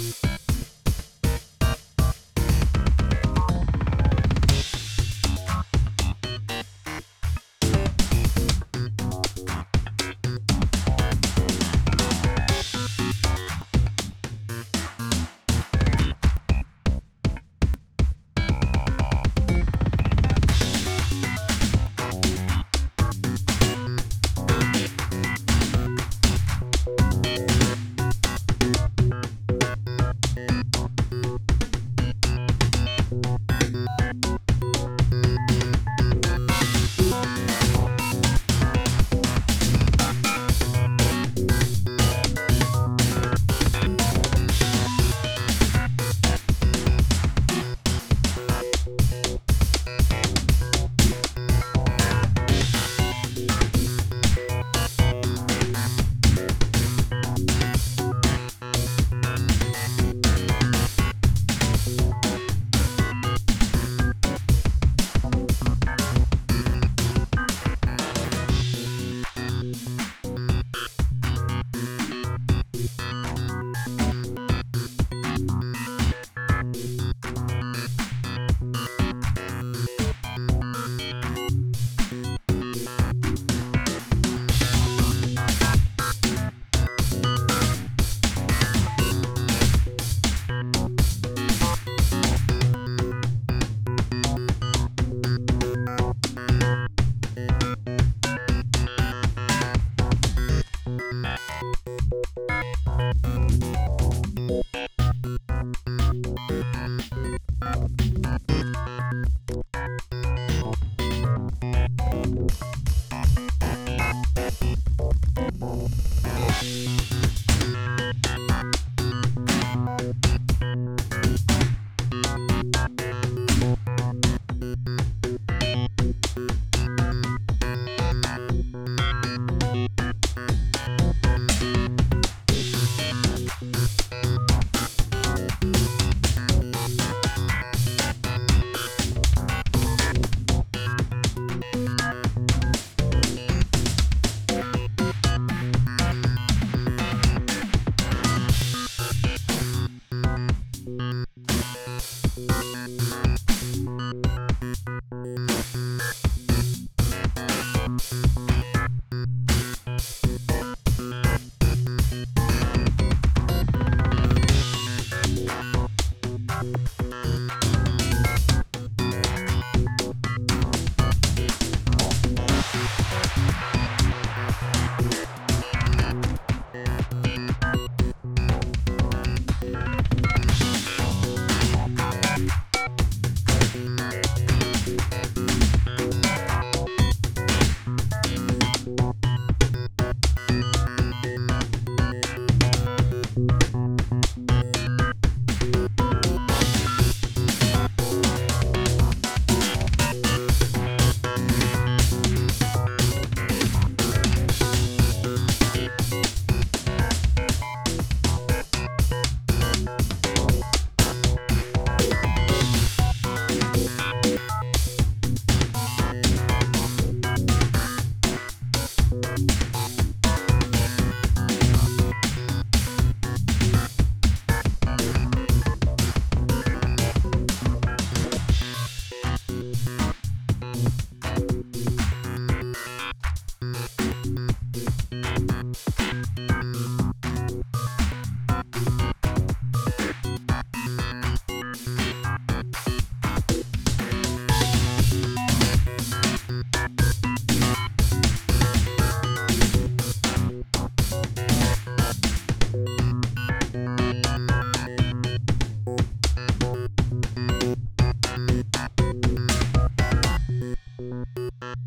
you 0.00 0.39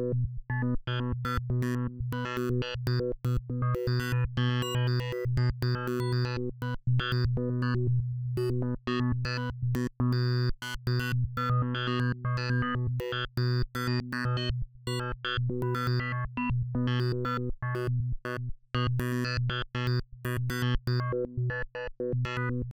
you 0.00 0.37